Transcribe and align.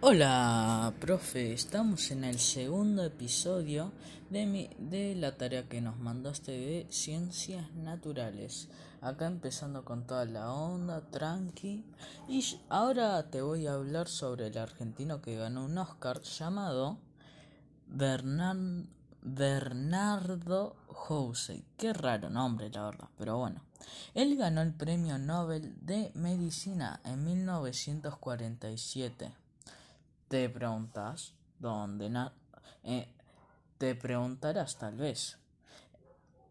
Hola, 0.00 0.94
profe, 1.00 1.52
estamos 1.52 2.12
en 2.12 2.22
el 2.22 2.38
segundo 2.38 3.02
episodio 3.02 3.90
de, 4.30 4.46
mi, 4.46 4.70
de 4.78 5.16
la 5.16 5.36
tarea 5.36 5.68
que 5.68 5.80
nos 5.80 5.98
mandaste 5.98 6.52
de 6.52 6.86
ciencias 6.88 7.74
naturales. 7.74 8.68
Acá 9.00 9.26
empezando 9.26 9.84
con 9.84 10.06
toda 10.06 10.24
la 10.24 10.52
onda, 10.52 11.00
tranqui. 11.10 11.84
Y 12.28 12.44
ahora 12.68 13.28
te 13.28 13.42
voy 13.42 13.66
a 13.66 13.72
hablar 13.72 14.06
sobre 14.06 14.46
el 14.46 14.56
argentino 14.56 15.20
que 15.20 15.34
ganó 15.34 15.64
un 15.64 15.76
Oscar 15.78 16.22
llamado 16.22 16.98
Bernard, 17.88 18.84
Bernardo 19.22 20.76
Housey. 20.90 21.64
Qué 21.76 21.92
raro 21.92 22.30
nombre, 22.30 22.70
la 22.70 22.84
verdad, 22.84 23.08
pero 23.18 23.38
bueno. 23.38 23.64
Él 24.14 24.36
ganó 24.36 24.62
el 24.62 24.74
Premio 24.74 25.18
Nobel 25.18 25.74
de 25.84 26.12
Medicina 26.14 27.00
en 27.04 27.24
1947. 27.24 29.47
Te 30.28 30.50
preguntas 30.50 31.34
dónde 31.58 32.10
na 32.10 32.34
eh, 32.84 33.08
te 33.78 33.94
preguntarás 33.94 34.76
tal 34.76 34.96
vez 34.96 35.38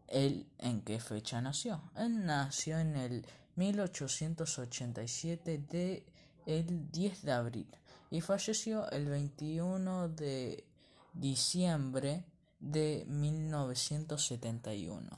él 0.08 0.50
en 0.58 0.82
qué 0.82 1.00
fecha 1.00 1.40
nació. 1.42 1.82
Él 1.96 2.26
nació 2.26 2.80
en 2.80 2.96
el 2.96 3.24
1887 3.56 5.60
de 5.70 6.06
el 6.46 6.92
10 6.92 7.24
de 7.24 7.32
abril 7.32 7.68
y 8.10 8.22
falleció 8.22 8.90
el 8.92 9.10
21 9.10 10.10
de 10.10 10.66
diciembre 11.14 12.26
de 12.60 13.06
1971. 13.08 15.10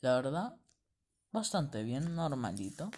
La 0.00 0.14
verdad, 0.14 0.56
bastante 1.30 1.82
bien, 1.82 2.14
normalito. 2.14 2.90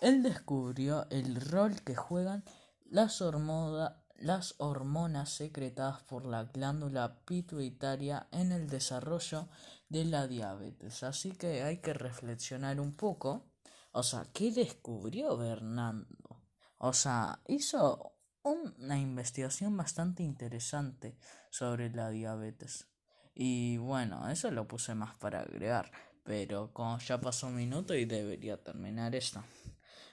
Él 0.00 0.22
descubrió 0.22 1.06
el 1.10 1.38
rol 1.40 1.82
que 1.82 1.96
juegan 1.96 2.44
las 2.86 3.20
hormonas 3.20 3.92
las 4.18 4.56
hormonas 4.58 5.30
secretadas 5.30 6.02
por 6.02 6.26
la 6.26 6.44
glándula 6.44 7.20
pituitaria 7.24 8.28
en 8.32 8.52
el 8.52 8.68
desarrollo 8.68 9.48
de 9.88 10.04
la 10.04 10.26
diabetes. 10.26 11.02
Así 11.02 11.32
que 11.32 11.62
hay 11.62 11.78
que 11.78 11.94
reflexionar 11.94 12.80
un 12.80 12.94
poco. 12.94 13.46
O 13.92 14.02
sea, 14.02 14.26
¿qué 14.32 14.52
descubrió 14.52 15.36
Bernardo? 15.36 16.42
O 16.78 16.92
sea, 16.92 17.40
hizo 17.46 18.12
una 18.42 18.98
investigación 18.98 19.76
bastante 19.76 20.22
interesante 20.22 21.16
sobre 21.50 21.90
la 21.90 22.10
diabetes. 22.10 22.88
Y 23.34 23.78
bueno, 23.78 24.28
eso 24.28 24.50
lo 24.50 24.66
puse 24.66 24.94
más 24.94 25.16
para 25.16 25.40
agregar. 25.40 25.90
Pero 26.24 26.72
como 26.72 26.98
ya 26.98 27.20
pasó 27.20 27.46
un 27.46 27.56
minuto 27.56 27.94
y 27.94 28.04
debería 28.04 28.62
terminar 28.62 29.14
esto. 29.14 29.42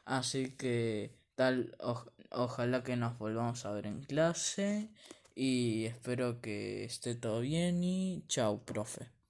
Así 0.06 0.56
que 0.56 1.25
tal, 1.36 1.76
ojalá 2.32 2.84
que 2.84 2.96
nos 2.96 3.18
volvamos 3.18 3.66
a 3.66 3.72
ver 3.72 3.88
en 3.88 4.02
clase 4.02 4.90
y 5.36 5.86
espero 5.86 6.42
que 6.42 6.86
esté 6.86 7.16
todo 7.16 7.42
bien 7.42 7.84
y 7.84 8.24
chao, 8.28 8.60
profe. 8.64 9.16